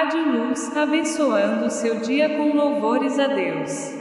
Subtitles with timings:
[0.00, 3.99] Rádio Luz, abençoando seu dia com louvores a Deus.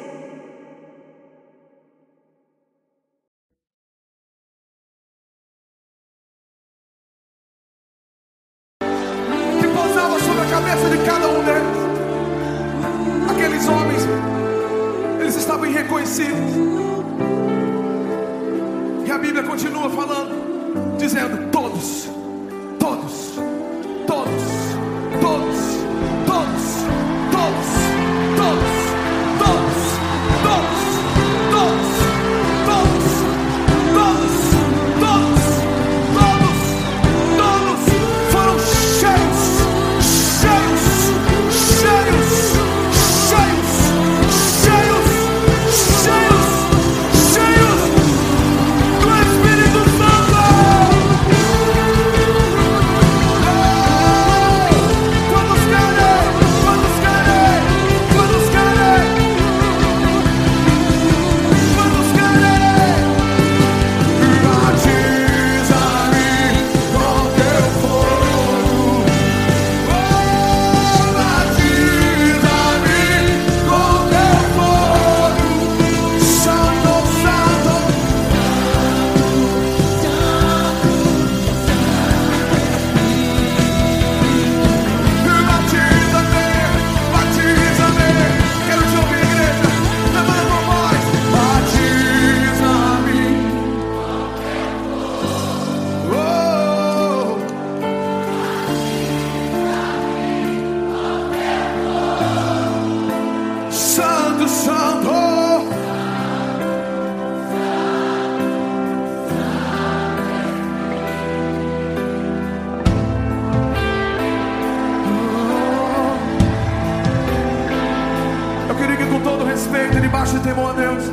[120.30, 121.04] Debaixo de temor a Deus,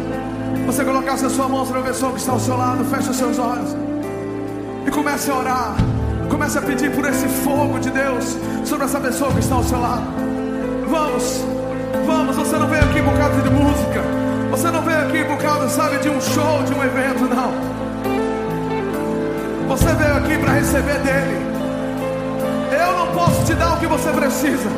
[0.67, 3.17] você colocasse a sua mão sobre a pessoa que está ao seu lado, feche os
[3.17, 3.77] seus olhos
[4.87, 5.77] e comece a orar.
[6.31, 9.81] Comece a pedir por esse fogo de Deus sobre essa pessoa que está ao seu
[9.81, 10.03] lado.
[10.91, 11.45] Vamos,
[12.05, 14.03] vamos, você não veio aqui por causa de música.
[14.51, 17.53] Você não veio aqui por causa, sabe, de um show, de um evento, não.
[19.69, 21.47] Você veio aqui para receber dele.
[22.73, 24.69] Eu não posso te dar o que você precisa,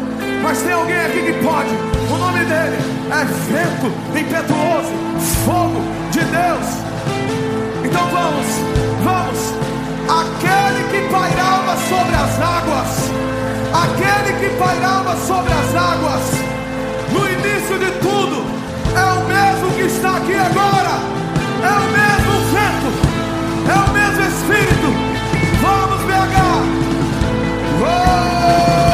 [0.48, 1.68] mas tem alguém aqui que pode.
[2.10, 2.78] O nome dele
[3.12, 4.92] é vento impetuoso,
[5.44, 6.66] fogo de Deus.
[7.84, 8.46] Então vamos,
[9.04, 9.52] vamos.
[10.08, 13.10] Aquele que pairava sobre as águas,
[13.74, 16.22] aquele que pairava sobre as águas,
[17.12, 18.46] no início de tudo,
[18.96, 20.96] é o mesmo que está aqui agora,
[21.62, 22.90] é o mesmo vento,
[23.68, 24.88] é o mesmo Espírito.
[25.60, 26.38] Vamos, BH!
[27.82, 28.87] Oh!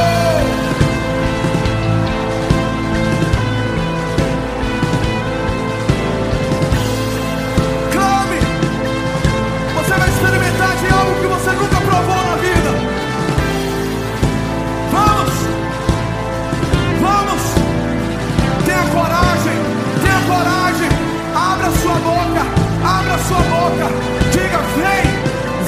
[23.64, 23.88] Boca!
[24.30, 25.04] Diga: vem!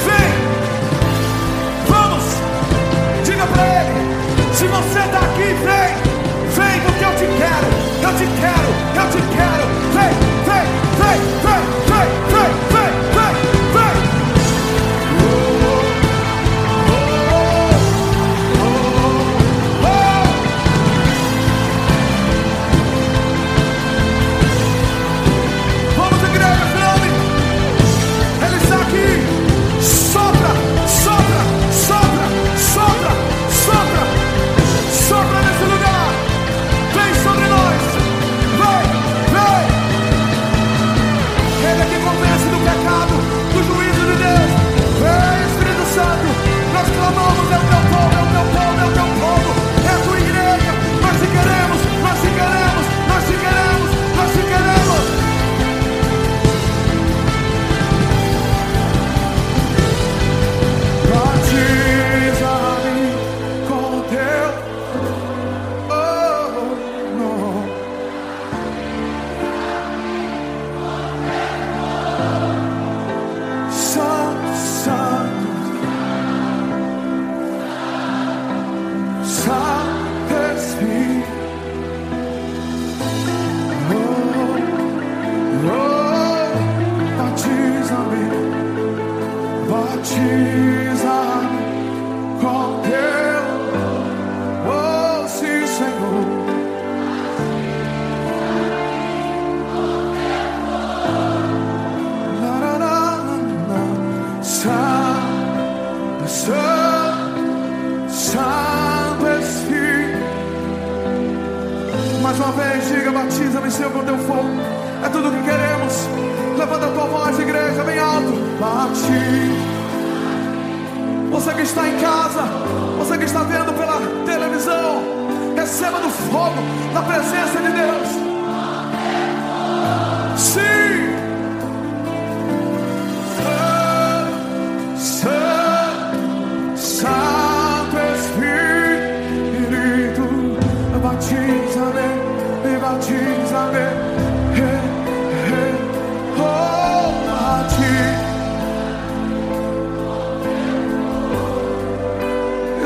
[0.04, 0.30] Vem!
[1.88, 2.24] Vamos!
[3.24, 5.90] Diga pra ele: se você tá aqui, vem!
[6.56, 7.68] Vem porque eu te quero!
[8.02, 8.70] Eu te quero!
[8.96, 9.55] Eu te quero!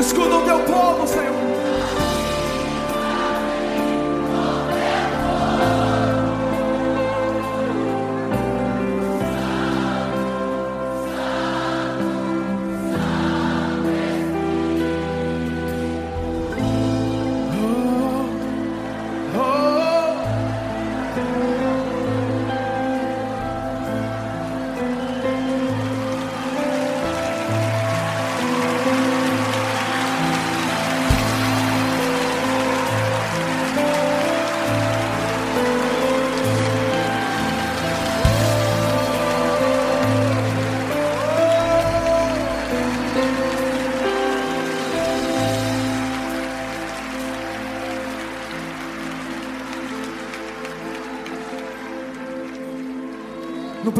[0.01, 1.50] Escuta o teu povo, Senhor.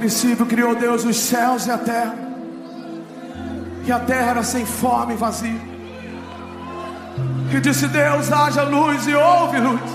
[0.01, 2.15] Princípio criou Deus os céus e a terra.
[3.85, 5.61] E a terra era sem forma e vazia.
[7.53, 9.91] E disse Deus: haja luz e houve luz.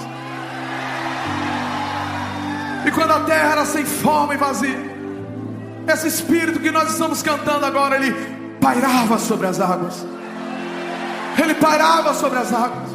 [2.86, 4.78] E quando a terra era sem forma e vazia,
[5.88, 8.12] esse espírito que nós estamos cantando agora, ele
[8.60, 10.06] pairava sobre as águas.
[11.42, 12.90] Ele pairava sobre as águas.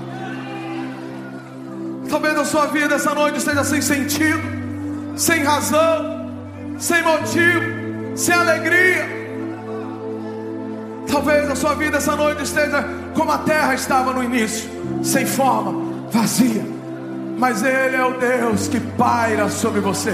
[2.09, 4.41] Talvez a sua vida essa noite esteja sem sentido,
[5.17, 6.10] sem razão,
[6.81, 9.07] sem motivo, sem alegria.
[11.09, 12.83] Talvez a sua vida essa noite esteja
[13.13, 14.67] como a terra estava no início,
[15.03, 16.65] sem forma, vazia.
[17.37, 20.11] Mas Ele é o Deus que paira sobre você.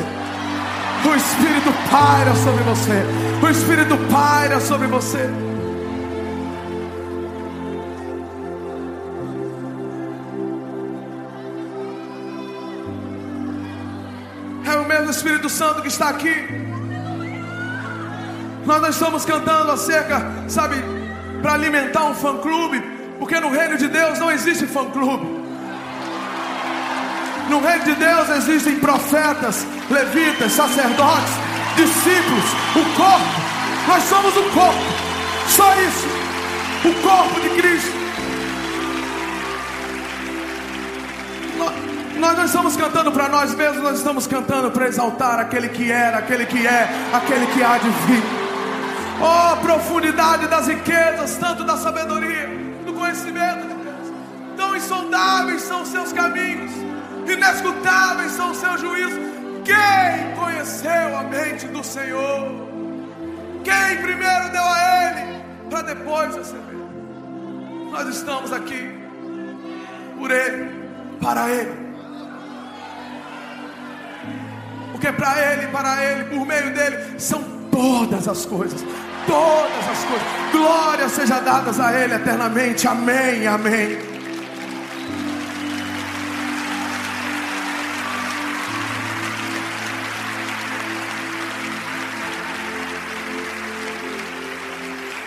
[1.06, 3.04] O Espírito paira sobre você.
[3.42, 5.47] O Espírito paira sobre você.
[15.08, 16.36] O mesmo Espírito Santo que está aqui.
[18.66, 20.76] Nós não estamos cantando acerca, sabe,
[21.42, 22.84] para alimentar um fã-clube,
[23.18, 25.26] porque no reino de Deus não existe fã-clube.
[27.50, 31.34] No reino de Deus existem profetas, levitas, sacerdotes,
[31.78, 32.46] discípulos,
[32.76, 33.42] o corpo.
[33.88, 34.84] Nós somos o corpo,
[35.48, 36.08] só isso,
[36.84, 38.07] o corpo de Cristo.
[42.20, 46.18] Nós não estamos cantando para nós mesmos, nós estamos cantando para exaltar aquele que era,
[46.18, 48.24] aquele que é, aquele que há de vir.
[49.22, 52.48] Oh, profundidade das riquezas, tanto da sabedoria,
[52.86, 54.14] do conhecimento de Deus.
[54.56, 56.72] Tão insondáveis são os seus caminhos,
[57.28, 59.20] inescutáveis são os seus juízos.
[59.64, 62.68] Quem conheceu a mente do Senhor?
[63.64, 66.78] Quem primeiro deu a Ele, para depois receber?
[67.92, 68.98] Nós estamos aqui
[70.18, 70.72] por Ele,
[71.22, 71.87] para Ele.
[74.98, 78.82] Porque para Ele, para Ele, por meio dele, são todas as coisas.
[79.28, 80.28] Todas as coisas.
[80.52, 82.88] Glória seja dadas a Ele eternamente.
[82.88, 84.00] Amém, amém.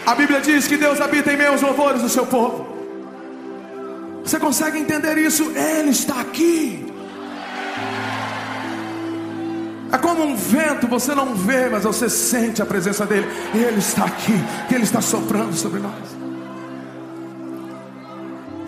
[0.05, 2.67] A Bíblia diz que Deus habita em meus louvores do seu povo.
[4.25, 5.53] Você consegue entender isso?
[5.55, 6.89] Ele está aqui.
[9.92, 13.26] É como um vento, você não vê, mas você sente a presença dele.
[13.52, 14.35] Ele está aqui,
[14.70, 16.20] ele está soprando sobre nós.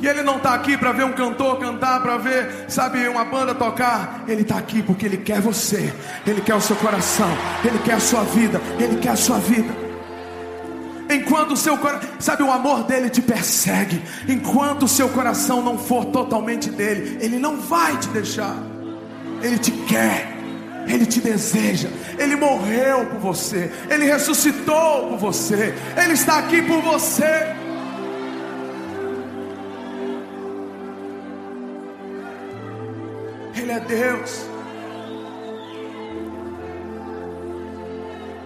[0.01, 3.55] E ele não está aqui para ver um cantor cantar, para ver, sabe, uma banda
[3.55, 4.25] tocar.
[4.27, 5.95] Ele está aqui porque ele quer você,
[6.27, 7.31] ele quer o seu coração,
[7.65, 9.73] ele quer a sua vida, ele quer a sua vida.
[11.09, 14.03] Enquanto o seu coração, sabe, o amor dele te persegue.
[14.29, 18.57] Enquanto o seu coração não for totalmente dele, ele não vai te deixar.
[19.41, 20.42] Ele te quer.
[20.87, 26.81] Ele te deseja, Ele morreu por você, Ele ressuscitou por você, Ele está aqui por
[26.83, 27.55] você.
[33.55, 34.47] Ele é Deus.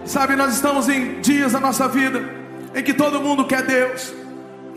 [0.05, 2.37] Sabe, nós estamos em dias da nossa vida
[2.73, 4.13] em que todo mundo quer Deus,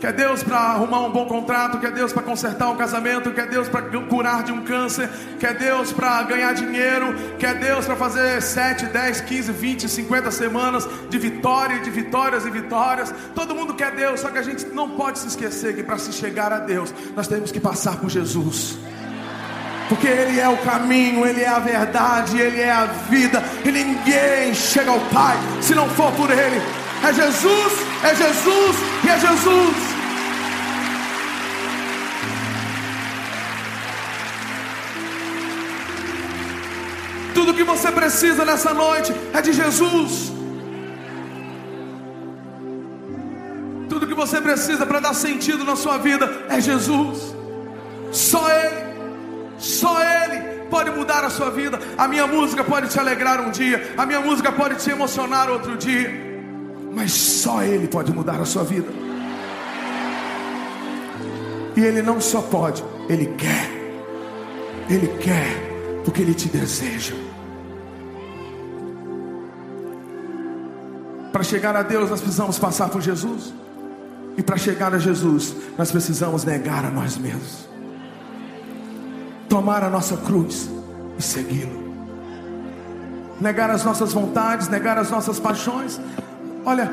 [0.01, 3.69] Quer Deus para arrumar um bom contrato, quer Deus para consertar um casamento, quer Deus
[3.69, 5.07] para curar de um câncer,
[5.39, 10.89] quer Deus para ganhar dinheiro, quer Deus para fazer 7, 10, 15, 20, 50 semanas
[11.07, 13.13] de vitória, de vitórias e vitórias.
[13.35, 16.11] Todo mundo quer Deus, só que a gente não pode se esquecer que para se
[16.11, 18.79] chegar a Deus, nós temos que passar por Jesus.
[19.87, 24.51] Porque Ele é o caminho, Ele é a verdade, Ele é a vida, e ninguém
[24.55, 26.59] chega ao Pai se não for por Ele.
[27.03, 29.90] É Jesus, é Jesus e é Jesus.
[37.51, 40.31] Tudo que você precisa nessa noite é de Jesus.
[43.89, 47.35] Tudo que você precisa para dar sentido na sua vida é Jesus.
[48.09, 48.85] Só Ele.
[49.57, 51.77] Só Ele pode mudar a sua vida.
[51.97, 53.95] A minha música pode te alegrar um dia.
[53.97, 56.09] A minha música pode te emocionar outro dia.
[56.93, 58.87] Mas só Ele pode mudar a sua vida.
[61.75, 63.69] E Ele não só pode, Ele quer.
[64.89, 67.30] Ele quer porque Ele te deseja.
[71.31, 73.53] Para chegar a Deus, nós precisamos passar por Jesus.
[74.37, 77.67] E para chegar a Jesus, nós precisamos negar a nós mesmos,
[79.49, 80.69] tomar a nossa cruz
[81.17, 81.93] e segui-lo,
[83.39, 85.99] negar as nossas vontades, negar as nossas paixões.
[86.65, 86.89] Olha,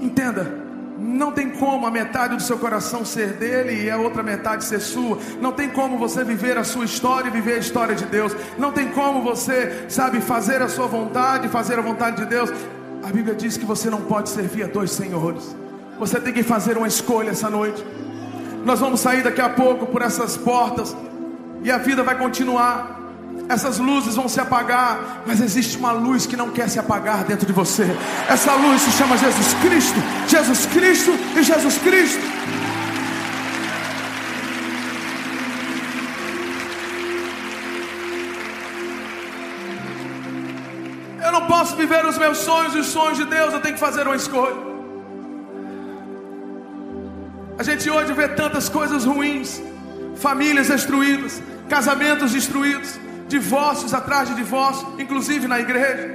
[0.00, 0.60] entenda,
[0.98, 4.80] não tem como a metade do seu coração ser dele e a outra metade ser
[4.80, 5.18] sua.
[5.40, 8.34] Não tem como você viver a sua história e viver a história de Deus.
[8.58, 12.50] Não tem como você, sabe, fazer a sua vontade fazer a vontade de Deus.
[13.02, 15.56] A Bíblia diz que você não pode servir a dois senhores.
[15.98, 17.84] Você tem que fazer uma escolha essa noite.
[18.64, 20.94] Nós vamos sair daqui a pouco por essas portas
[21.62, 22.98] e a vida vai continuar.
[23.48, 27.46] Essas luzes vão se apagar, mas existe uma luz que não quer se apagar dentro
[27.46, 27.84] de você.
[28.28, 32.22] Essa luz se chama Jesus Cristo, Jesus Cristo e Jesus Cristo.
[41.60, 44.16] Posso viver os meus sonhos e os sonhos de Deus, eu tenho que fazer uma
[44.16, 44.56] escolha.
[47.58, 49.62] A gente hoje vê tantas coisas ruins,
[50.16, 52.98] famílias destruídas, casamentos destruídos,
[53.28, 56.06] divórcios atrás de divórcio, inclusive na igreja.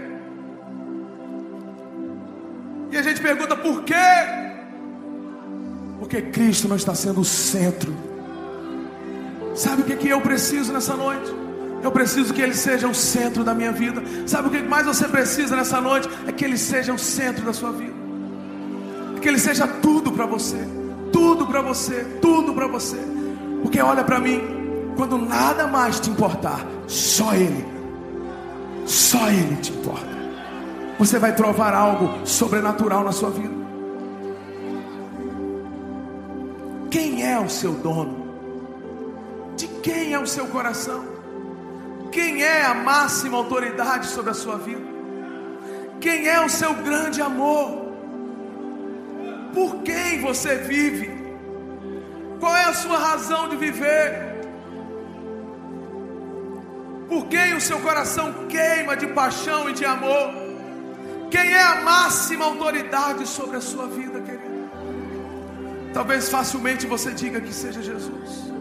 [2.91, 4.09] E a gente pergunta por quê?
[5.99, 7.93] Porque Cristo não está sendo o centro.
[9.53, 11.44] Sabe o que, que eu preciso nessa noite?
[11.85, 14.01] Eu preciso que Ele seja o centro da minha vida.
[14.25, 16.09] Sabe o que mais você precisa nessa noite?
[16.25, 17.93] É que Ele seja o centro da sua vida.
[19.15, 20.57] É que Ele seja tudo para você.
[21.13, 22.03] Tudo para você.
[22.19, 22.97] Tudo para você.
[23.61, 24.41] Porque olha para mim.
[24.97, 27.63] Quando nada mais te importar, só Ele.
[28.87, 30.15] Só Ele te importa.
[30.97, 33.53] Você vai provar algo sobrenatural na sua vida.
[36.89, 38.25] Quem é o seu dono?
[39.55, 41.14] De quem é o seu coração?
[42.15, 44.87] Quem é a máxima autoridade sobre a sua vida?
[45.99, 47.67] Quem é o seu grande amor?
[49.53, 51.09] Por quem você vive?
[52.39, 54.07] Qual é a sua razão de viver?
[57.09, 60.27] Por quem o seu coração queima de paixão e de amor?
[61.29, 64.69] Quem é a máxima autoridade sobre a sua vida, querido?
[65.93, 68.53] Talvez facilmente você diga que seja Jesus,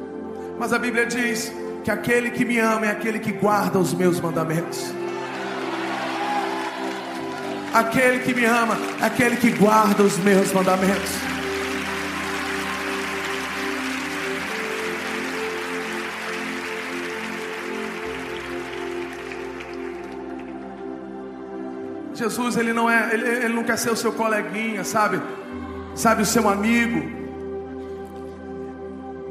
[0.59, 1.53] mas a Bíblia diz
[1.85, 4.91] que aquele que me ama é aquele que guarda os meus mandamentos.
[7.75, 11.13] Aquele que me ama é aquele que guarda os meus mandamentos.
[22.15, 25.21] Jesus, ele não é, ele, ele não quer ser o seu coleguinha, sabe?
[25.95, 27.03] Sabe, o seu amigo.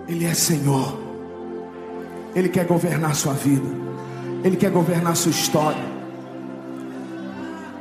[0.07, 1.02] Ele é Senhor.
[2.35, 3.67] Ele quer governar a sua vida.
[4.43, 5.93] Ele quer governar a sua história.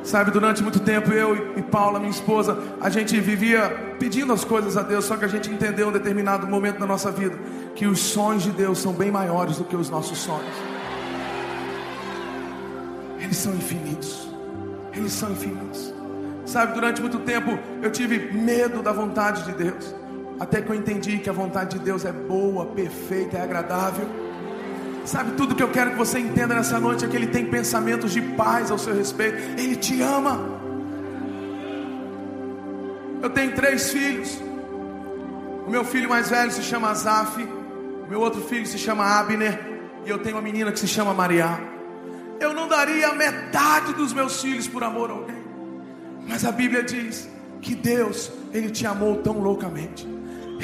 [0.05, 4.77] Sabe, durante muito tempo eu e Paula, minha esposa, a gente vivia pedindo as coisas
[4.77, 7.39] a Deus, só que a gente entendeu em um determinado momento da nossa vida
[7.75, 10.55] que os sonhos de Deus são bem maiores do que os nossos sonhos.
[13.21, 14.29] Eles são infinitos.
[14.93, 15.95] Eles são infinitos.
[16.45, 19.95] Sabe, durante muito tempo eu tive medo da vontade de Deus,
[20.41, 24.07] até que eu entendi que a vontade de Deus é boa, perfeita, é agradável.
[25.05, 28.13] Sabe, tudo que eu quero que você entenda nessa noite é que Ele tem pensamentos
[28.13, 29.61] de paz ao seu respeito.
[29.61, 30.41] Ele te ama.
[33.21, 34.41] Eu tenho três filhos.
[35.67, 37.43] O meu filho mais velho se chama Azaf.
[37.43, 39.59] O meu outro filho se chama Abner.
[40.05, 41.59] E eu tenho uma menina que se chama Maria.
[42.41, 45.43] Eu não daria a metade dos meus filhos por amor a alguém.
[46.29, 47.29] Mas a Bíblia diz
[47.61, 50.07] que Deus, Ele te amou tão loucamente.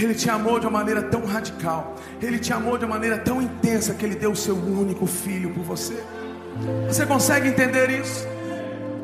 [0.04, 3.42] Ele te amou de uma maneira tão radical, Ele te amou de uma maneira tão
[3.42, 6.02] intensa que Ele deu o seu único filho por você.
[6.86, 8.26] Você consegue entender isso?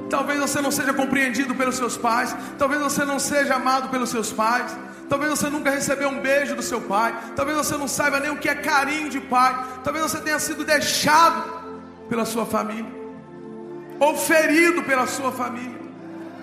[0.08, 4.32] Talvez você não seja compreendido pelos seus pais, talvez você não seja amado pelos seus
[4.32, 4.76] pais,
[5.08, 8.36] talvez você nunca recebeu um beijo do seu pai, talvez você não saiba nem o
[8.36, 11.64] que é carinho de pai, talvez você tenha sido deixado
[12.08, 12.92] pela sua família,
[13.98, 15.83] ou ferido pela sua família.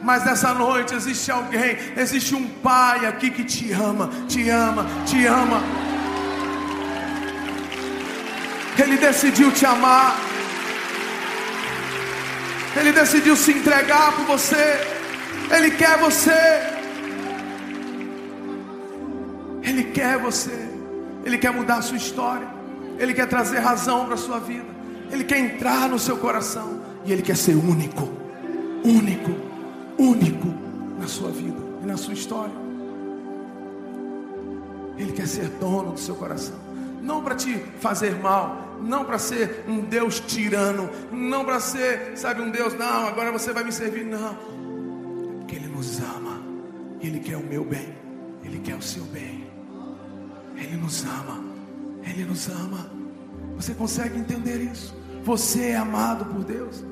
[0.04, 5.26] Mas nessa noite existe alguém, existe um pai aqui que te ama, te ama, te
[5.28, 5.62] ama.
[8.82, 10.18] Ele decidiu te amar.
[12.76, 14.80] Ele decidiu se entregar por você.
[15.52, 16.32] Ele quer você.
[19.62, 20.70] Ele quer você.
[21.24, 22.48] Ele quer mudar a sua história.
[22.98, 24.66] Ele quer trazer razão para a sua vida.
[25.12, 26.82] Ele quer entrar no seu coração.
[27.06, 28.10] E Ele quer ser único.
[28.84, 29.51] Único.
[30.02, 30.48] Único
[31.00, 32.56] na sua vida e na sua história.
[34.98, 36.56] Ele quer ser dono do seu coração.
[37.04, 42.42] Não para te fazer mal, não para ser um Deus tirano, não para ser, sabe,
[42.42, 44.36] um Deus, não, agora você vai me servir, não.
[45.38, 46.42] Porque Ele nos ama,
[47.00, 47.94] Ele quer o meu bem,
[48.44, 49.48] Ele quer o seu bem,
[50.56, 51.44] Ele nos ama,
[52.04, 52.90] Ele nos ama.
[53.56, 54.96] Você consegue entender isso?
[55.24, 56.84] Você é amado por Deus.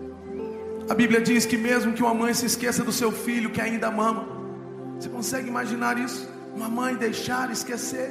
[0.89, 3.91] A Bíblia diz que mesmo que uma mãe se esqueça do seu filho que ainda
[3.91, 4.27] mama,
[4.97, 6.27] você consegue imaginar isso?
[6.55, 8.09] Uma mãe deixar esquecer.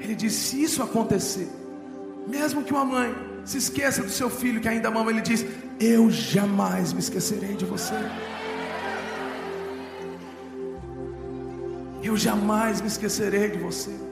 [0.00, 1.48] Ele diz: se isso acontecer,
[2.26, 5.46] mesmo que uma mãe se esqueça do seu filho que ainda mama, ele diz:
[5.78, 7.94] Eu jamais me esquecerei de você.
[12.02, 14.09] Eu jamais me esquecerei de você.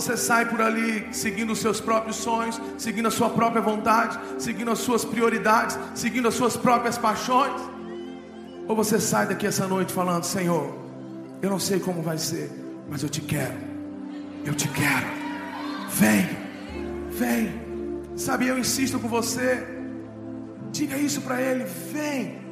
[0.00, 4.70] Você sai por ali seguindo os seus próprios sonhos, seguindo a sua própria vontade, seguindo
[4.70, 7.58] as suas prioridades, seguindo as suas próprias paixões.
[8.68, 10.74] Ou você sai daqui essa noite falando: Senhor,
[11.40, 12.50] eu não sei como vai ser,
[12.90, 13.56] mas eu te quero.
[14.44, 15.06] Eu te quero.
[15.90, 16.28] Vem,
[17.10, 17.66] vem.
[18.16, 19.66] Sabe, eu insisto com você.
[20.70, 22.45] Diga isso para ele: vem.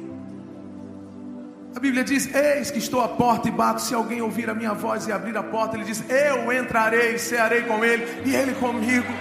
[1.75, 3.81] A Bíblia diz: Eis que estou à porta e bato.
[3.81, 7.63] Se alguém ouvir a minha voz e abrir a porta, ele diz: Eu entrarei, cearei
[7.63, 9.11] com ele e ele comigo.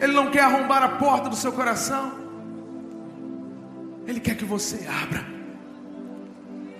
[0.00, 2.12] Ele não quer arrombar a porta do seu coração.
[4.06, 5.22] Ele quer que você abra.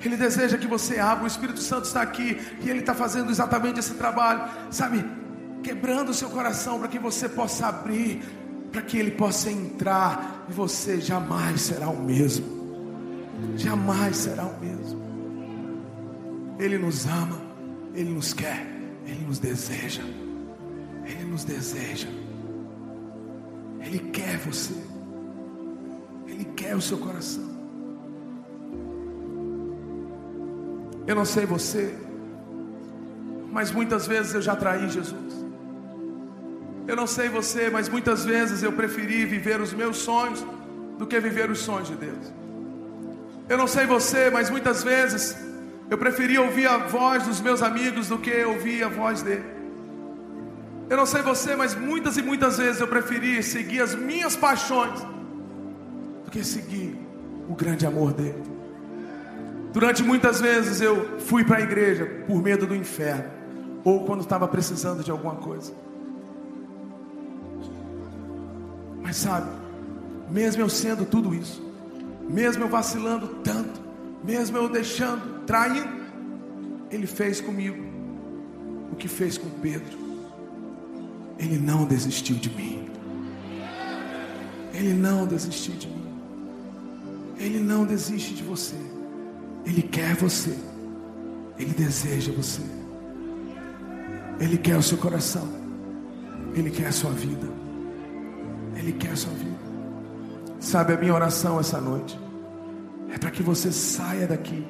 [0.02, 1.24] Ele deseja que você abra.
[1.24, 5.04] O Espírito Santo está aqui e ele está fazendo exatamente esse trabalho, sabe?
[5.62, 8.22] Quebrando o seu coração para que você possa abrir,
[8.72, 12.57] para que ele possa entrar e você jamais será o mesmo
[13.56, 15.00] jamais será o mesmo.
[16.58, 17.40] Ele nos ama,
[17.94, 18.66] Ele nos quer,
[19.06, 20.02] Ele nos deseja,
[21.04, 22.08] Ele nos deseja,
[23.80, 24.74] Ele quer você,
[26.26, 27.48] Ele quer o seu coração.
[31.06, 31.94] Eu não sei você,
[33.50, 35.46] mas muitas vezes eu já traí Jesus.
[36.86, 40.44] Eu não sei você, mas muitas vezes eu preferi viver os meus sonhos
[40.98, 42.37] do que viver os sonhos de Deus.
[43.48, 45.36] Eu não sei você, mas muitas vezes
[45.90, 49.44] eu preferia ouvir a voz dos meus amigos do que ouvir a voz dele.
[50.90, 55.00] Eu não sei você, mas muitas e muitas vezes eu preferi seguir as minhas paixões
[56.24, 56.98] do que seguir
[57.48, 58.42] o grande amor dele.
[59.72, 63.24] Durante muitas vezes eu fui para a igreja por medo do inferno,
[63.84, 65.72] ou quando estava precisando de alguma coisa.
[69.02, 69.50] Mas sabe,
[70.30, 71.67] mesmo eu sendo tudo isso,
[72.28, 73.80] mesmo eu vacilando tanto,
[74.22, 75.88] mesmo eu deixando, traindo,
[76.90, 77.82] Ele fez comigo
[78.92, 79.98] o que fez com Pedro.
[81.38, 82.88] Ele não desistiu de mim.
[84.74, 85.98] Ele não desistiu de mim.
[87.38, 88.76] Ele não desiste de você.
[89.64, 90.56] Ele quer você.
[91.58, 92.62] Ele deseja você.
[94.40, 95.48] Ele quer o seu coração.
[96.54, 97.48] Ele quer a sua vida.
[98.76, 99.47] Ele quer a sua vida.
[100.60, 102.18] Sabe, a minha oração essa noite
[103.12, 104.66] é para que você saia daqui,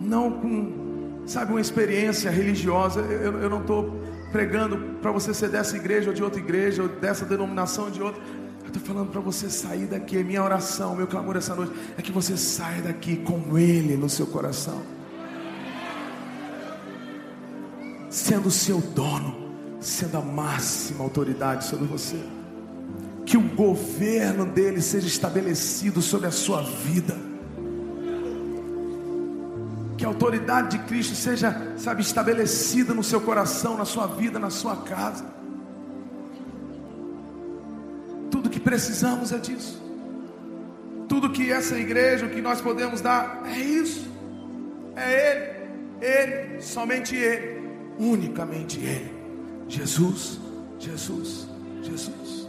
[0.00, 3.00] não com, sabe, uma experiência religiosa.
[3.00, 3.98] Eu, eu não estou
[4.30, 8.02] pregando para você ser dessa igreja ou de outra igreja, ou dessa denominação ou de
[8.02, 8.22] outra.
[8.60, 10.22] Eu estou falando para você sair daqui.
[10.22, 14.26] Minha oração, meu clamor essa noite é que você saia daqui com Ele no seu
[14.26, 14.82] coração,
[18.10, 22.22] sendo o seu dono, sendo a máxima autoridade sobre você
[23.24, 27.16] que o governo dele seja estabelecido sobre a sua vida.
[29.96, 34.50] Que a autoridade de Cristo seja, sabe, estabelecida no seu coração, na sua vida, na
[34.50, 35.24] sua casa.
[38.30, 39.80] Tudo que precisamos é disso.
[41.08, 44.10] tudo que essa igreja, o que nós podemos dar, é isso.
[44.96, 45.68] É
[46.00, 49.12] Ele, Ele, somente Ele, unicamente Ele.
[49.68, 50.40] Jesus,
[50.78, 51.46] Jesus,
[51.82, 52.41] Jesus.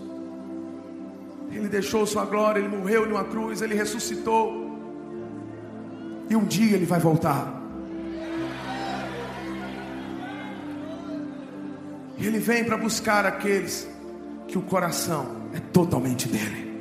[1.54, 4.64] Ele deixou sua glória, ele morreu numa cruz, ele ressuscitou.
[6.30, 7.62] E um dia ele vai voltar.
[12.18, 13.88] E ele vem para buscar aqueles
[14.48, 16.74] que o coração é totalmente dele.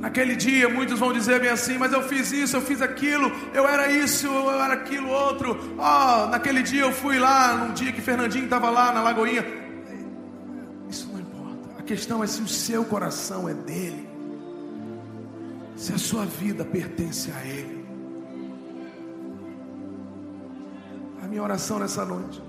[0.00, 3.66] Naquele dia, muitos vão dizer bem assim: Mas eu fiz isso, eu fiz aquilo, eu
[3.66, 5.58] era isso, eu era aquilo outro.
[5.78, 9.63] Oh, naquele dia eu fui lá, num dia que Fernandinho estava lá na Lagoinha.
[11.84, 14.08] Questão é se o seu coração é dele,
[15.76, 17.84] se a sua vida pertence a ele.
[21.22, 22.42] A minha oração nessa noite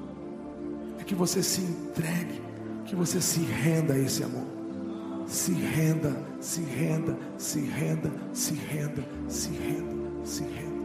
[1.00, 2.42] é que você se entregue,
[2.86, 4.46] que você se renda a esse amor.
[5.28, 9.94] Se renda, se renda, se renda, se renda, se renda,
[10.24, 10.76] se renda.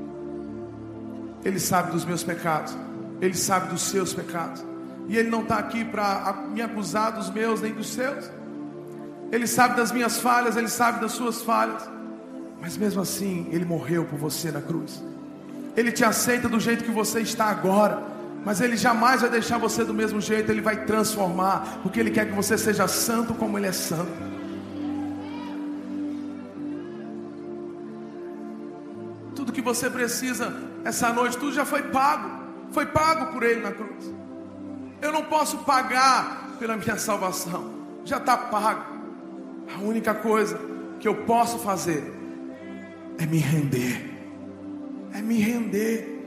[1.45, 2.77] Ele sabe dos meus pecados,
[3.21, 4.65] Ele sabe dos seus pecados,
[5.09, 8.31] e Ele não está aqui para me acusar dos meus nem dos seus.
[9.31, 11.89] Ele sabe das minhas falhas, Ele sabe das suas falhas,
[12.61, 15.03] mas mesmo assim, Ele morreu por você na cruz.
[15.77, 18.03] Ele te aceita do jeito que você está agora.
[18.45, 22.27] Mas Ele jamais vai deixar você do mesmo jeito, Ele vai transformar, porque Ele quer
[22.27, 24.11] que você seja santo como Ele é santo.
[29.35, 30.53] Tudo que você precisa
[30.85, 32.41] essa noite, tudo já foi pago.
[32.73, 34.11] Foi pago por Ele na cruz.
[35.03, 37.75] Eu não posso pagar pela minha salvação.
[38.05, 38.90] Já está pago.
[39.77, 40.59] A única coisa
[40.99, 42.03] que eu posso fazer
[43.19, 44.11] é me render.
[45.15, 46.27] É me render.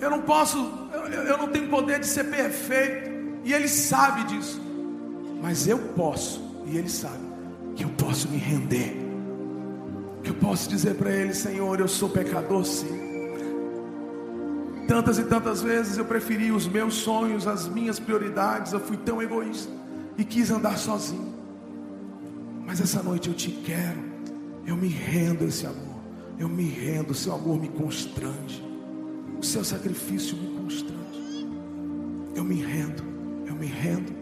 [0.00, 0.58] Eu não posso,
[0.92, 3.10] eu, eu não tenho poder de ser perfeito.
[3.44, 4.60] E Ele sabe disso.
[5.40, 7.22] Mas eu posso, e Ele sabe,
[7.74, 9.08] que eu posso me render
[10.28, 13.08] que eu posso dizer para Ele: Senhor, eu sou pecador sim.
[14.86, 19.22] Tantas e tantas vezes eu preferi os meus sonhos, as minhas prioridades, eu fui tão
[19.22, 19.70] egoísta
[20.16, 21.37] e quis andar sozinho.
[22.68, 23.98] Mas essa noite eu te quero,
[24.66, 26.02] eu me rendo a esse amor,
[26.38, 28.62] eu me rendo, o seu amor me constrange,
[29.40, 31.48] o seu sacrifício me constrange.
[32.36, 33.02] Eu me rendo,
[33.46, 34.12] eu me rendo,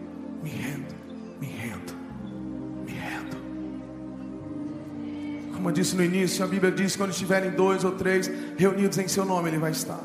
[0.41, 0.95] me rendo,
[1.41, 1.97] me rendo.
[5.53, 8.97] Como eu disse no início, a Bíblia diz que quando estiverem dois ou três reunidos
[8.97, 10.01] em seu nome, Ele vai estar.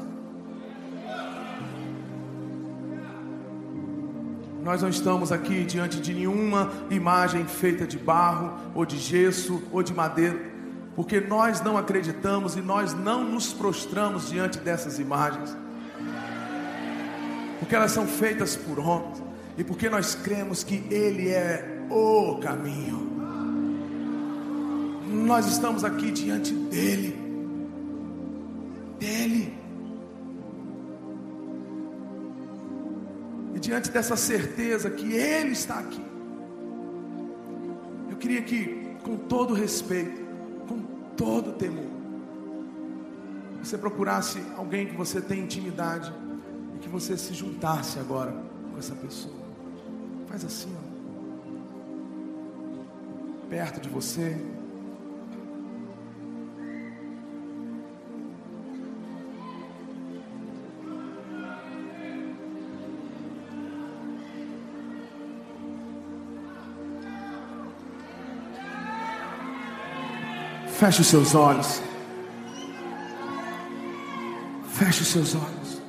[4.62, 9.82] Nós não estamos aqui diante de nenhuma imagem feita de barro, ou de gesso, ou
[9.82, 10.38] de madeira,
[10.94, 15.56] porque nós não acreditamos e nós não nos prostramos diante dessas imagens,
[17.58, 19.22] porque elas são feitas por homens,
[19.58, 23.12] e porque nós cremos que Ele é o caminho
[25.12, 27.14] nós estamos aqui diante dEle.
[28.98, 29.61] dEle.
[33.54, 36.04] E diante dessa certeza que Ele está aqui,
[38.10, 40.22] eu queria que, com todo respeito,
[40.66, 40.80] com
[41.16, 41.90] todo temor,
[43.62, 46.12] você procurasse alguém que você tem intimidade
[46.74, 48.34] e que você se juntasse agora
[48.70, 49.34] com essa pessoa.
[50.26, 50.92] Faz assim, ó.
[53.48, 54.36] Perto de você.
[70.82, 71.80] Feche os seus olhos.
[74.72, 75.82] Feche os seus olhos.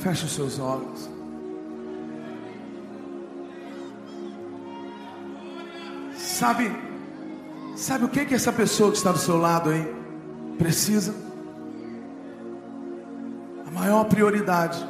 [0.00, 1.10] Feche os seus olhos.
[6.16, 6.70] Sabe,
[7.74, 9.84] sabe o que que essa pessoa que está do seu lado aí
[10.58, 11.12] precisa?
[13.66, 14.86] A maior prioridade,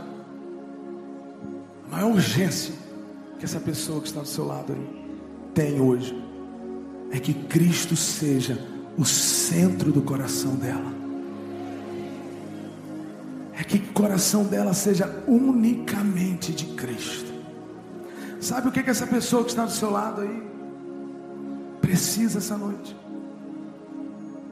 [1.86, 2.74] a maior urgência
[3.38, 4.97] que essa pessoa que está do seu lado aí
[5.58, 6.16] tem hoje
[7.10, 8.64] é que Cristo seja
[8.96, 10.92] o centro do coração dela.
[13.58, 17.32] É que o coração dela seja unicamente de Cristo.
[18.40, 20.42] Sabe o que, que essa pessoa que está do seu lado aí
[21.80, 22.96] precisa essa noite?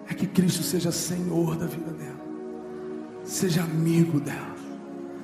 [0.08, 2.20] É que Cristo seja Senhor da vida dela,
[3.22, 4.56] seja amigo dela,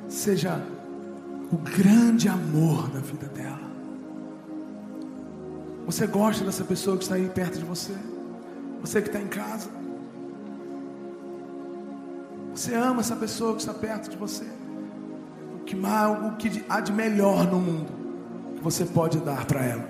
[0.09, 0.65] seja
[1.51, 3.72] o grande amor da vida dela.
[5.87, 7.95] Você gosta dessa pessoa que está aí perto de você?
[8.81, 9.69] Você que está em casa?
[12.55, 14.45] Você ama essa pessoa que está perto de você?
[15.57, 18.03] O que, o que há de melhor no mundo
[18.63, 19.89] você pode dar para ela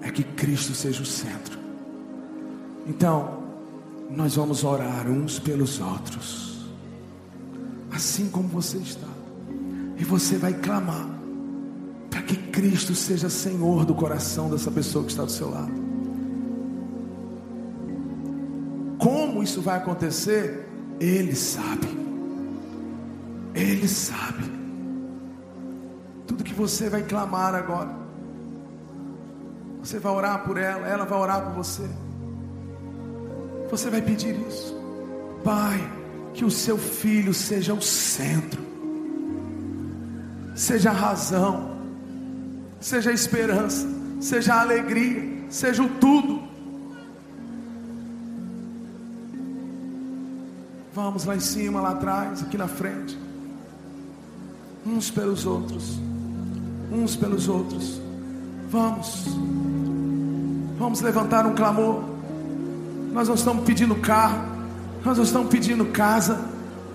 [0.00, 1.58] é que Cristo seja o centro.
[2.86, 3.42] Então,
[4.10, 6.66] nós vamos orar uns pelos outros,
[7.90, 9.08] assim como você está,
[9.98, 11.15] e você vai clamar
[12.26, 15.72] que Cristo seja Senhor do coração dessa pessoa que está do seu lado.
[18.98, 20.66] Como isso vai acontecer?
[20.98, 21.86] Ele sabe.
[23.54, 24.44] Ele sabe.
[26.26, 27.94] Tudo que você vai clamar agora.
[29.80, 31.88] Você vai orar por ela, ela vai orar por você.
[33.70, 34.74] Você vai pedir isso.
[35.44, 35.78] Pai,
[36.34, 38.60] que o seu filho seja o centro,
[40.56, 41.75] seja a razão,
[42.80, 43.86] seja a esperança,
[44.20, 46.42] seja a alegria, seja o tudo.
[50.94, 53.18] Vamos lá em cima, lá atrás, aqui na frente.
[54.86, 55.98] Uns pelos outros.
[56.90, 58.00] Uns pelos outros.
[58.70, 59.24] Vamos.
[60.78, 62.02] Vamos levantar um clamor.
[63.12, 64.56] Nós não estamos pedindo carro.
[65.04, 66.40] Nós não estamos pedindo casa.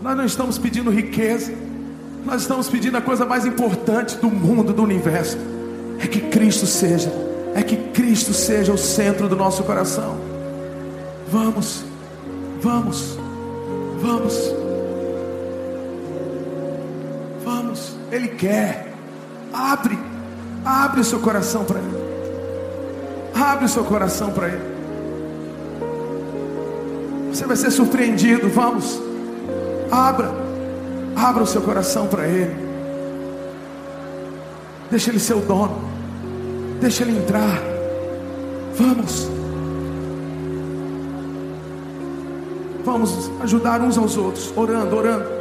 [0.02, 1.54] Nós não estamos pedindo riqueza.
[2.26, 5.38] Nós estamos pedindo a coisa mais importante do mundo, do universo.
[6.02, 7.12] É que Cristo seja.
[7.54, 10.18] É que Cristo seja o centro do nosso coração.
[11.30, 11.84] Vamos.
[12.60, 13.18] Vamos.
[14.02, 14.54] Vamos.
[17.46, 17.96] Vamos.
[18.12, 18.94] Ele quer.
[19.54, 19.98] Abre.
[20.66, 22.02] Abre o seu coração para Ele.
[23.34, 24.72] Abre o seu coração para Ele.
[27.32, 28.50] Você vai ser surpreendido.
[28.50, 29.00] Vamos.
[29.92, 30.32] Abra.
[31.16, 32.56] Abra o seu coração para Ele.
[34.90, 35.91] Deixa Ele ser o dono.
[36.82, 37.62] Deixa Ele entrar.
[38.76, 39.30] Vamos.
[42.84, 45.41] Vamos ajudar uns aos outros, orando, orando.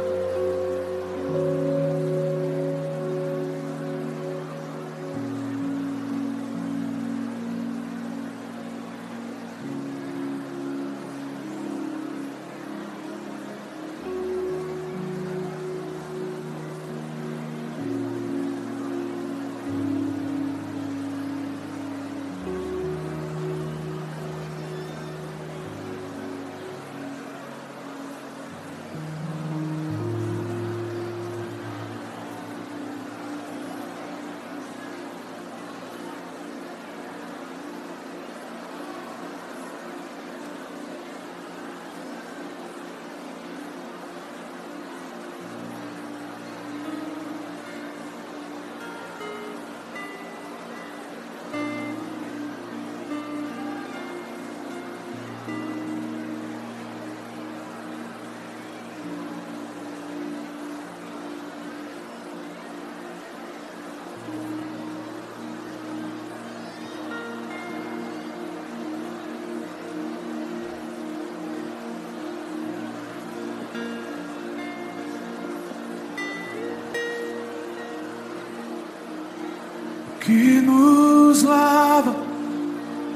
[80.31, 82.15] Que nos lava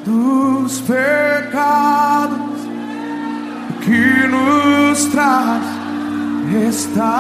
[0.04, 2.60] dos pecados,
[3.80, 5.64] que nos traz
[6.52, 7.16] restauração.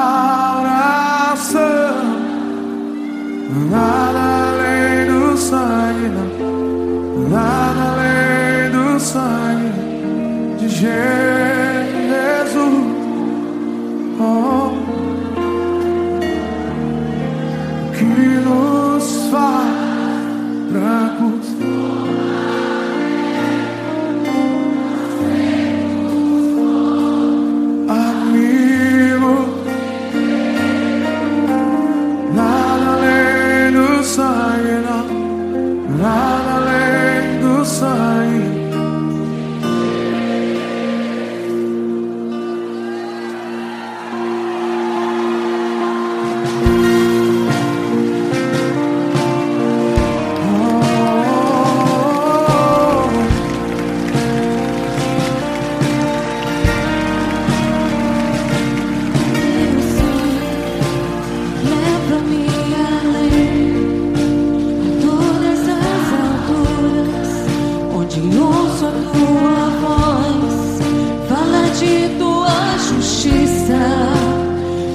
[68.17, 70.79] Onde ouço tua voz,
[71.27, 73.81] fala de tua justiça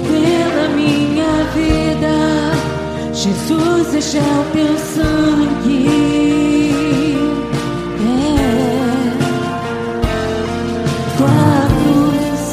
[0.07, 2.15] pela minha vida.
[3.13, 5.87] Jesus, este é o teu sangue.
[7.99, 8.41] É.
[11.17, 12.43] Tua cruz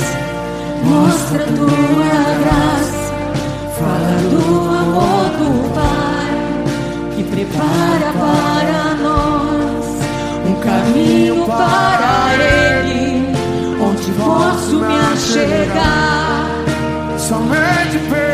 [0.84, 3.14] mostra tua graça,
[3.78, 4.44] fala do
[4.76, 6.32] amor do Pai
[7.16, 9.37] que Prepara para nós
[10.68, 13.26] caminho para Ele,
[13.80, 16.46] onde posso me achegar.
[17.18, 18.27] somente pelo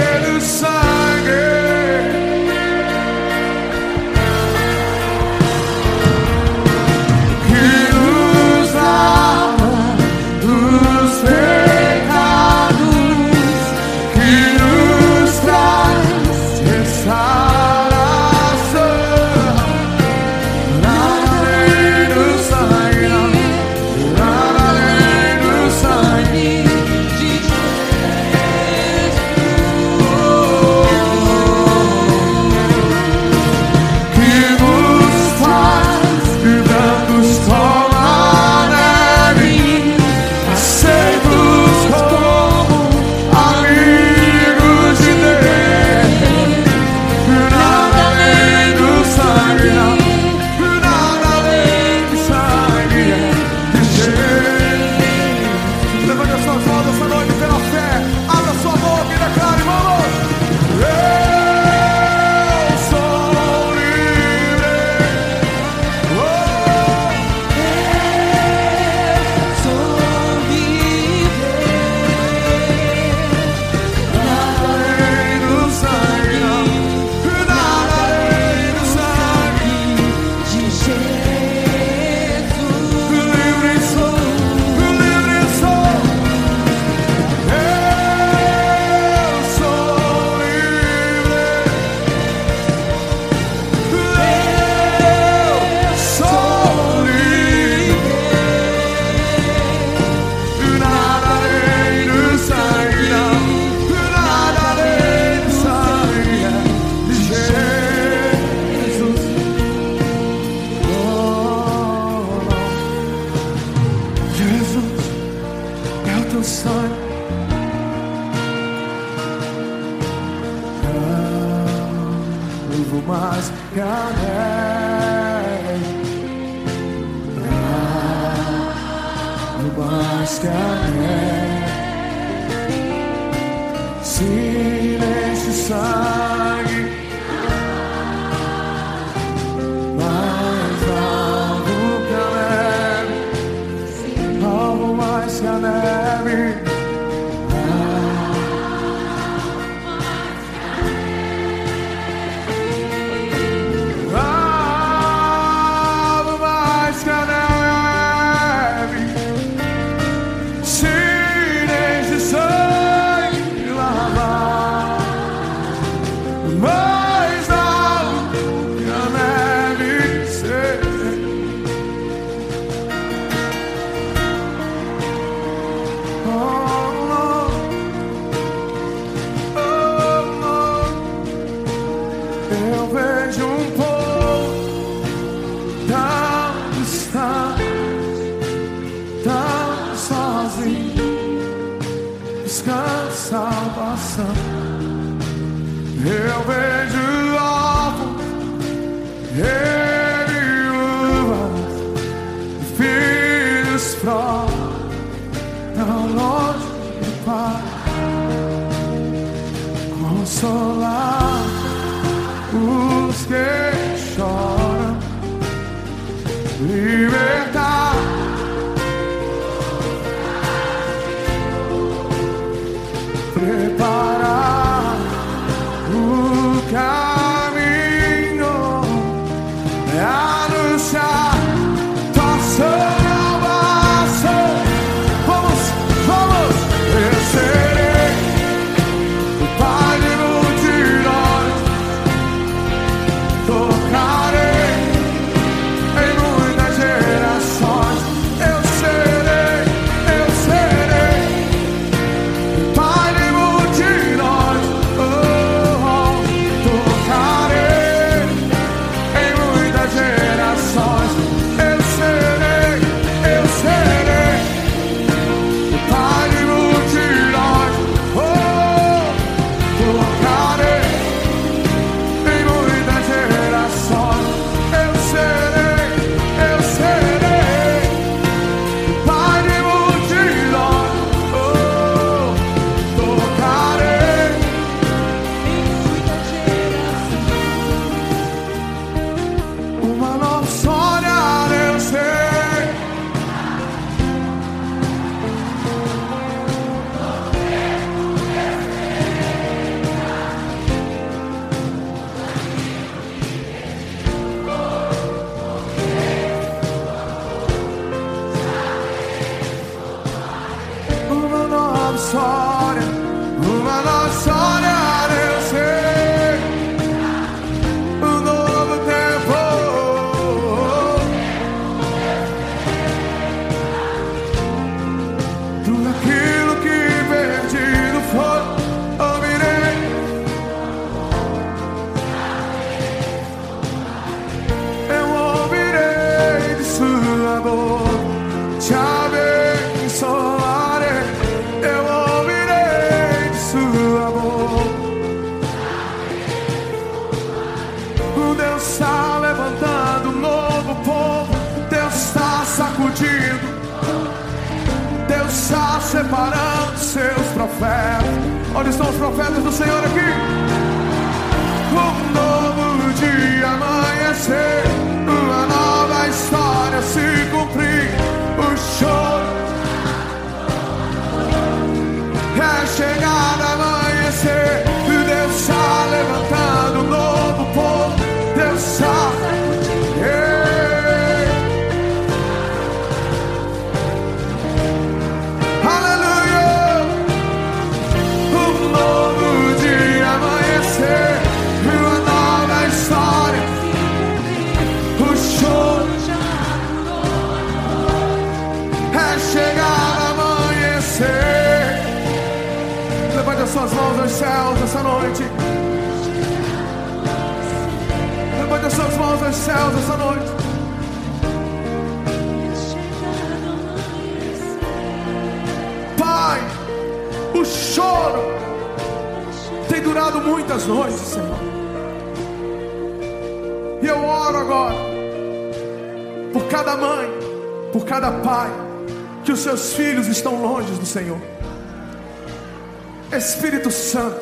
[433.25, 434.21] Espírito Santo,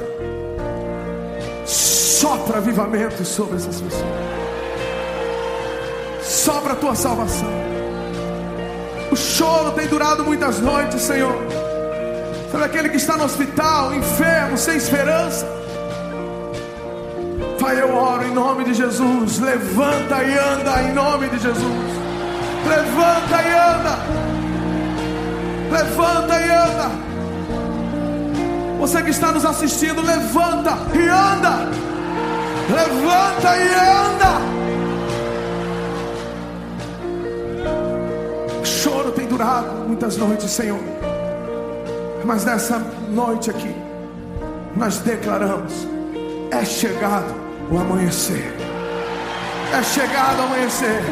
[1.66, 4.05] sopra avivamento sobre essas pessoas.
[6.22, 7.48] Sopra a tua salvação.
[9.11, 11.36] O choro tem durado muitas noites, Senhor.
[12.50, 15.46] Sobre aquele que está no hospital, enfermo, sem esperança.
[17.59, 19.40] Pai, eu oro em nome de Jesus.
[19.40, 21.92] Levanta e anda em nome de Jesus.
[22.68, 23.98] Levanta e anda.
[25.72, 27.01] Levanta e anda.
[28.83, 31.68] Você que está nos assistindo, levanta e anda.
[32.68, 34.41] Levanta e anda.
[38.61, 40.80] O choro tem durado muitas noites, Senhor.
[42.24, 43.72] Mas nessa noite aqui,
[44.76, 45.87] nós declaramos:
[46.51, 47.33] é chegado
[47.70, 48.53] o amanhecer.
[49.72, 51.05] É chegado o amanhecer.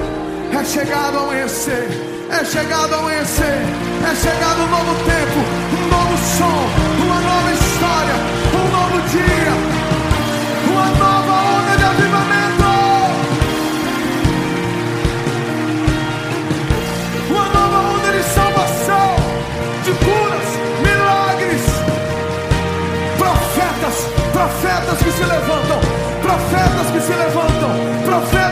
[0.58, 1.88] É chegado o amanhecer.
[2.32, 3.90] É chegado o amanhecer.
[4.10, 5.38] É chegado um novo tempo,
[5.76, 7.59] um novo som, uma nova
[8.00, 8.14] história,
[8.54, 9.52] um novo dia,
[10.72, 12.64] uma nova onda de avivamento.
[17.28, 19.16] Uma nova onda de salvação,
[19.84, 20.48] de curas,
[20.82, 21.62] milagres.
[23.18, 25.80] Profetas, profetas que se levantam,
[26.22, 27.70] profetas que se levantam,
[28.04, 28.49] profetas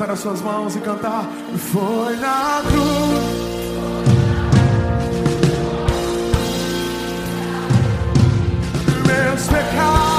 [0.00, 1.24] levantar as suas mãos e cantar?
[1.72, 3.50] Foi na cruz.
[9.06, 10.09] meus pecados.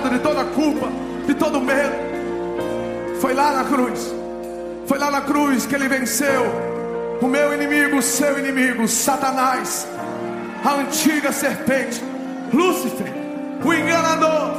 [0.00, 0.88] De toda culpa,
[1.26, 2.06] de todo medo
[3.20, 4.14] foi lá na cruz.
[4.86, 6.44] Foi lá na cruz que ele venceu
[7.20, 9.86] o meu inimigo, o seu inimigo, Satanás,
[10.64, 12.02] a antiga serpente,
[12.52, 13.12] Lúcifer,
[13.64, 14.54] o enganador.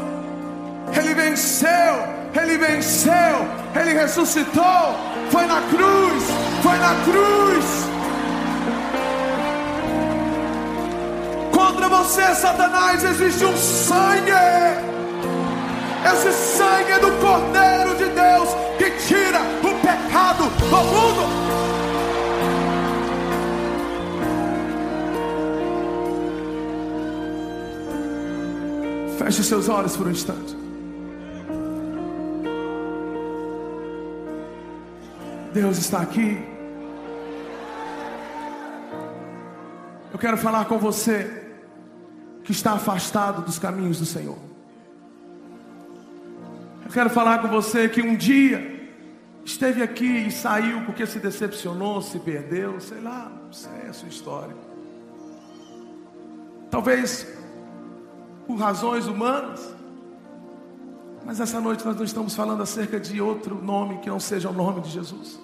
[0.97, 1.95] Ele venceu,
[2.33, 3.47] ele venceu,
[3.79, 4.95] ele ressuscitou.
[5.29, 6.23] Foi na cruz,
[6.63, 7.65] foi na cruz.
[11.51, 14.96] Contra você, Satanás, existe um sangue.
[16.05, 21.57] Esse sangue do Cordeiro de Deus que tira o pecado do mundo.
[29.17, 30.55] Feche seus olhos por um instante.
[35.53, 36.37] Deus está aqui.
[40.13, 41.45] Eu quero falar com você
[42.43, 44.37] que está afastado dos caminhos do Senhor.
[46.87, 48.89] Eu quero falar com você que um dia
[49.43, 54.07] esteve aqui e saiu porque se decepcionou, se perdeu, sei lá, não sei a sua
[54.07, 54.55] história.
[56.71, 57.27] Talvez
[58.47, 59.75] por razões humanas,
[61.25, 64.53] mas essa noite nós não estamos falando acerca de outro nome que não seja o
[64.53, 65.37] nome de Jesus.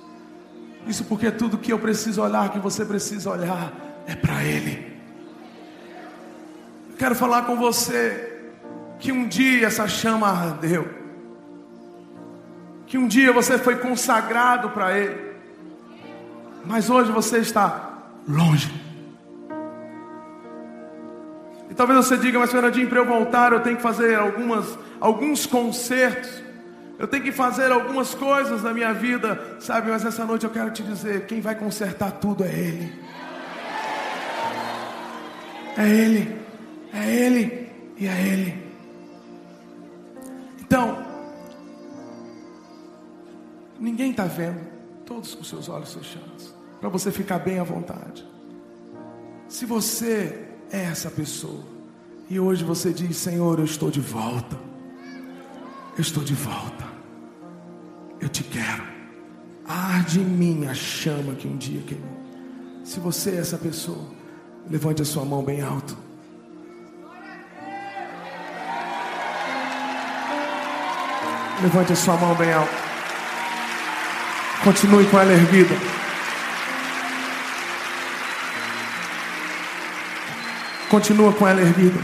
[0.88, 3.74] Isso porque tudo que eu preciso olhar, que você precisa olhar,
[4.08, 4.94] é para Ele.
[6.90, 8.50] Eu quero falar com você
[8.98, 11.03] que um dia essa chama ardeu
[12.88, 15.34] que um dia você foi consagrado para Ele,
[16.66, 18.72] mas hoje você está longe.
[21.70, 25.46] E talvez você diga, mas Fernandinho, para eu voltar eu tenho que fazer algumas, alguns
[25.46, 26.44] concertos,
[27.00, 29.90] eu tenho que fazer algumas coisas na minha vida, sabe?
[29.90, 32.94] Mas essa noite eu quero te dizer: quem vai consertar tudo é Ele.
[35.76, 36.40] É Ele,
[36.94, 38.64] é Ele e é Ele.
[40.62, 41.13] Então,
[43.84, 44.62] Ninguém está vendo,
[45.06, 48.26] todos com seus olhos fechados, para você ficar bem à vontade.
[49.46, 51.62] Se você é essa pessoa
[52.30, 54.58] e hoje você diz: Senhor, eu estou de volta,
[55.98, 56.86] eu estou de volta,
[58.22, 58.86] eu te quero,
[59.68, 62.24] arde em mim a chama que um dia queimou.
[62.86, 64.08] Se você é essa pessoa,
[64.70, 65.98] levante a sua mão bem alto.
[71.62, 72.93] Levante a sua mão bem alto.
[74.64, 75.76] Continue com ela erguida.
[80.90, 82.00] Continua com ela erguida.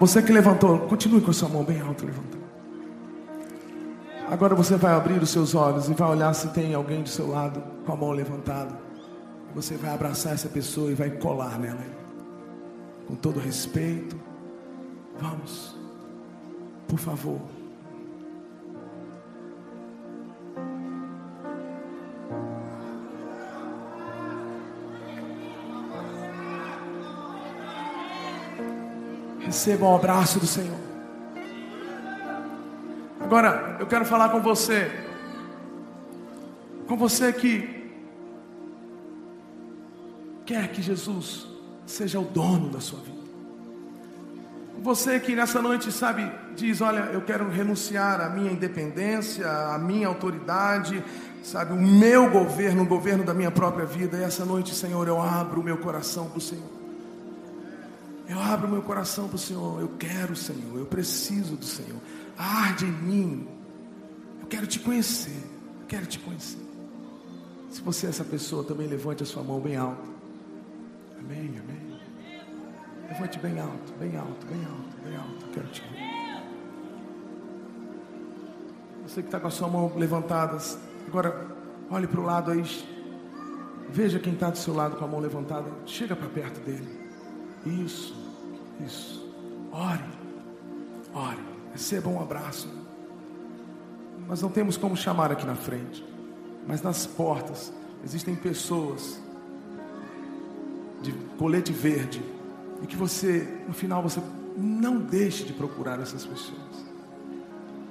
[0.00, 2.38] Você que levantou, continue com a sua mão bem alta levantada.
[4.28, 7.28] Agora você vai abrir os seus olhos e vai olhar se tem alguém do seu
[7.28, 8.76] lado com a mão levantada.
[9.54, 11.86] você vai abraçar essa pessoa e vai colar nela.
[13.06, 14.16] Com todo respeito.
[15.20, 15.76] Vamos.
[16.88, 17.57] Por favor.
[29.58, 30.78] Receba um abraço do Senhor.
[33.20, 34.88] Agora, eu quero falar com você.
[36.86, 37.90] Com você que
[40.46, 41.48] quer que Jesus
[41.84, 43.18] seja o dono da sua vida.
[44.80, 50.06] Você que nessa noite, sabe, diz: Olha, eu quero renunciar à minha independência, à minha
[50.06, 51.02] autoridade,
[51.42, 54.18] sabe, o meu governo, o governo da minha própria vida.
[54.18, 56.77] E essa noite, Senhor, eu abro o meu coração para o Senhor.
[58.28, 59.80] Eu abro o meu coração para o Senhor.
[59.80, 60.78] Eu quero, Senhor.
[60.78, 61.98] Eu preciso do Senhor.
[62.36, 63.48] Arde em mim.
[64.40, 65.42] Eu quero te conhecer.
[65.80, 66.68] Eu quero te conhecer.
[67.70, 70.08] Se você é essa pessoa, também levante a sua mão bem alto.
[71.18, 72.00] Amém, amém.
[73.08, 75.46] Levante bem alto, bem alto, bem alto, bem alto.
[75.46, 76.08] Eu quero te ver.
[79.06, 80.58] Você que está com a sua mão levantada,
[81.06, 81.46] agora
[81.90, 82.62] olhe para o lado aí.
[83.88, 85.70] Veja quem está do seu lado com a mão levantada.
[85.86, 86.86] Chega para perto dele.
[87.64, 88.14] Isso,
[88.84, 89.26] isso.
[89.72, 90.04] Ore,
[91.14, 91.44] ore.
[91.72, 92.68] Receba um abraço.
[94.26, 96.04] Nós não temos como chamar aqui na frente,
[96.66, 97.72] mas nas portas
[98.04, 99.20] existem pessoas
[101.00, 102.22] de colete verde
[102.82, 104.20] e que você, no final, você
[104.56, 106.84] não deixe de procurar essas pessoas,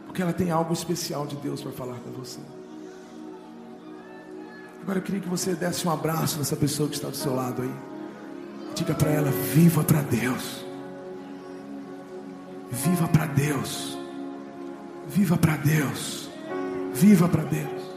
[0.05, 2.39] porque ela tem algo especial de Deus para falar com você.
[4.81, 7.61] Agora eu queria que você desse um abraço nessa pessoa que está do seu lado
[7.61, 7.73] aí.
[8.73, 10.66] Diga para ela: viva para Deus.
[12.71, 13.97] Viva para Deus.
[15.07, 16.29] Viva para Deus.
[16.93, 17.96] Viva para Deus.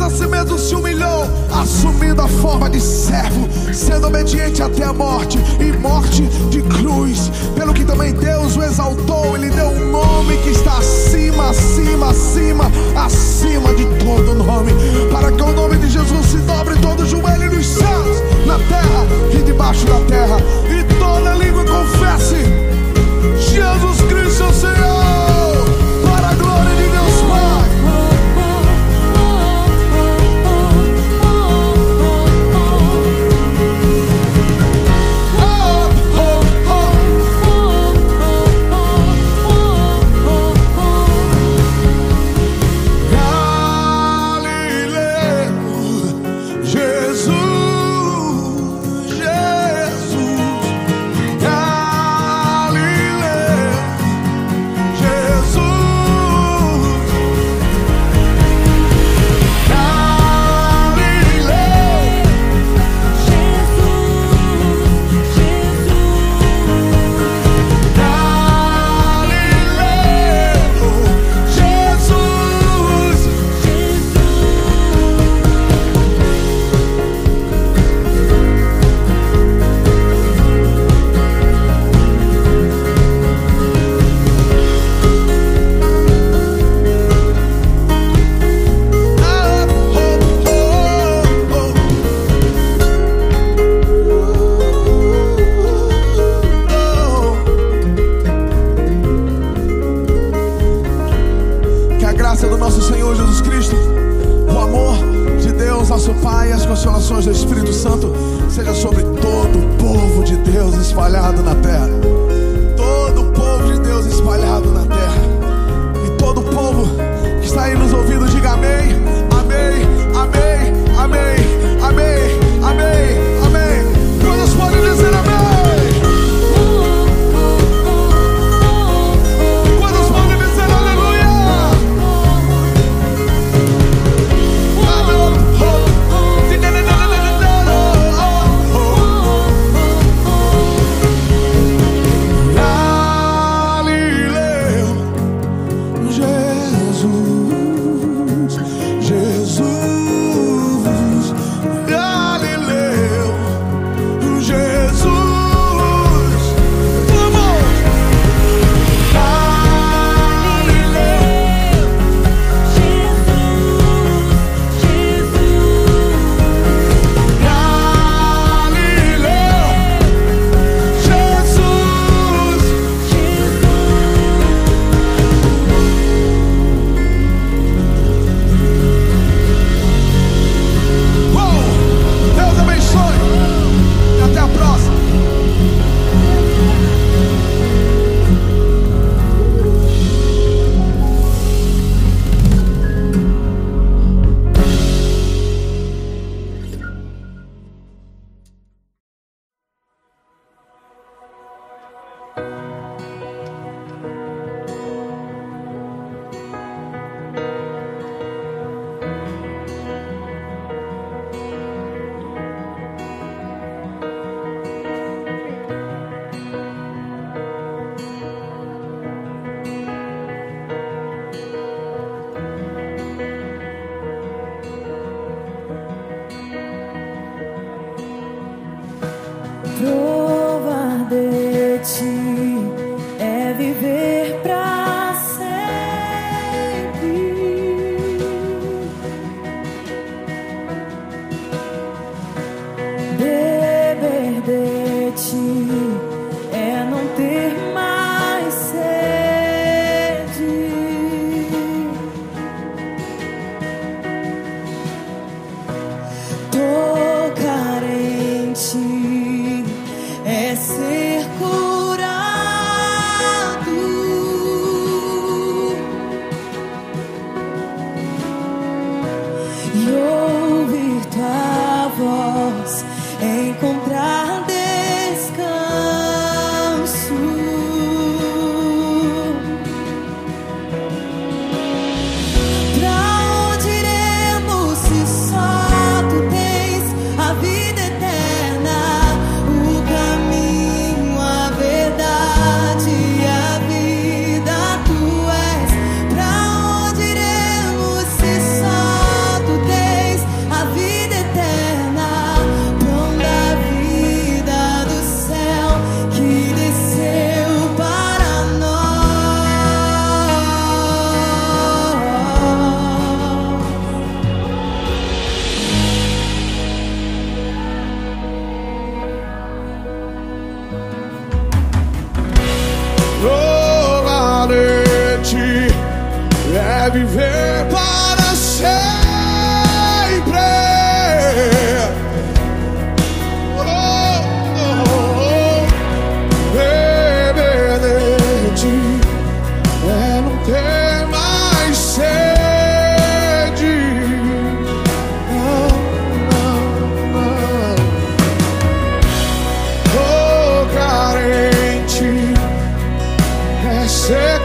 [0.00, 4.92] Jesus a si mesmo se humilhou, assumindo a forma de servo, sendo obediente até a
[4.92, 7.30] morte e morte de cruz.
[7.54, 12.70] Pelo que também Deus o exaltou, ele deu um nome que está acima, acima, acima,
[12.96, 14.72] acima de todo nome,
[15.12, 19.06] para que o nome de Jesus se dobre todo joelho nos céus, na terra
[19.38, 20.38] e debaixo da terra,
[20.70, 22.36] e toda língua confesse:
[23.52, 25.19] Jesus Cristo é o Senhor.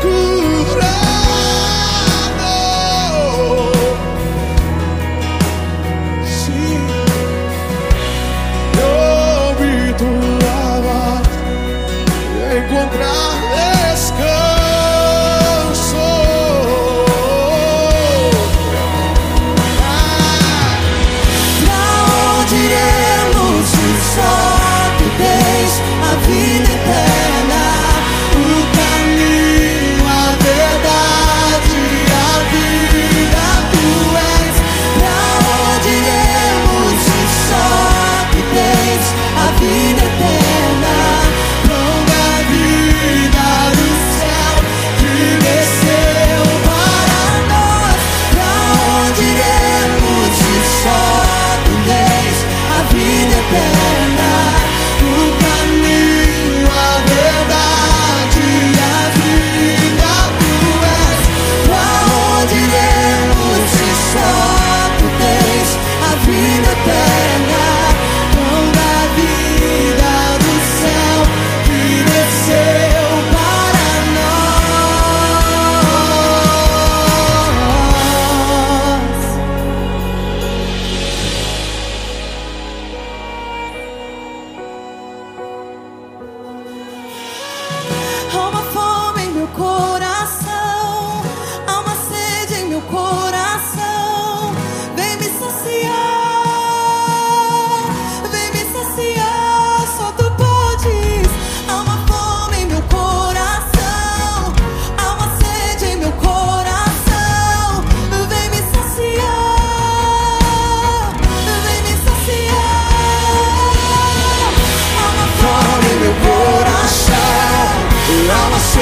[0.08, 0.85] Ooh,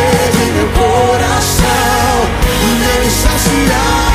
[0.03, 2.13] sede meu coração.
[2.79, 4.13] Nem me saciar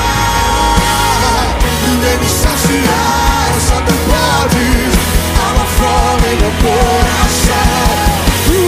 [2.03, 3.49] Nem saciar.
[3.67, 4.95] Só tu podes
[5.39, 7.89] Há fome em meu coração.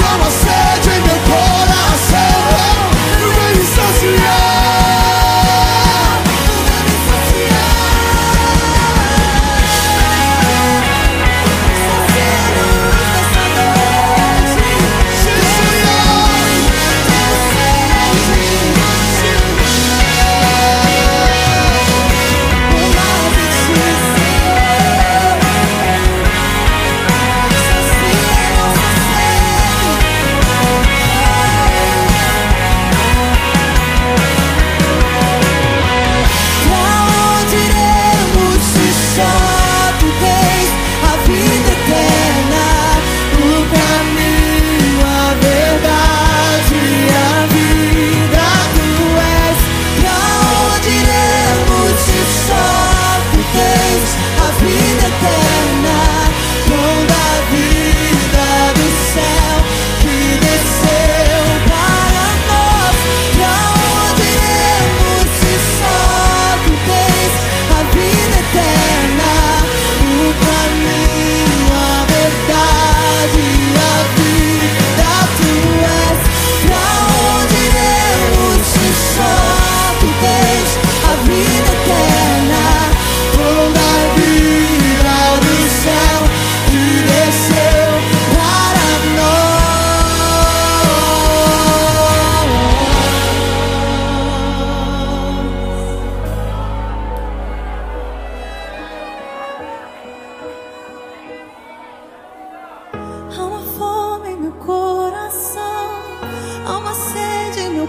[0.03, 0.70] Há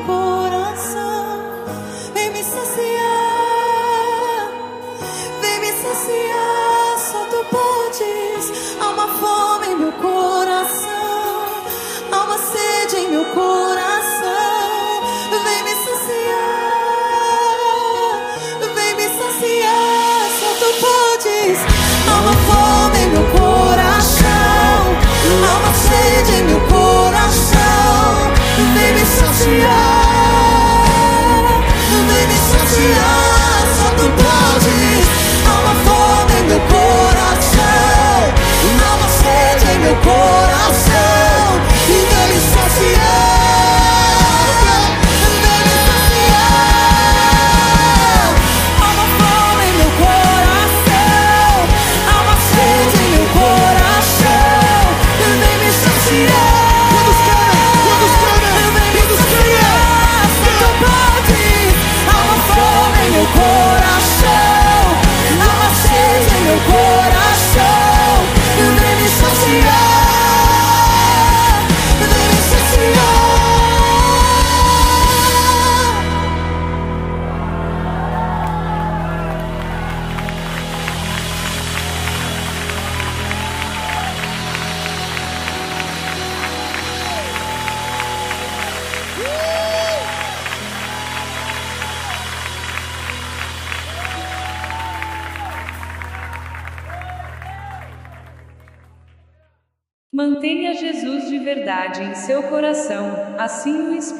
[0.06, 0.41] 不
[29.44, 30.01] 只要。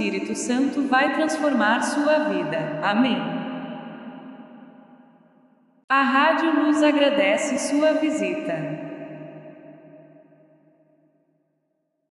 [0.02, 2.80] Espírito Santo vai transformar sua vida.
[2.82, 3.22] Amém.
[5.88, 8.91] A rádio nos agradece sua visita.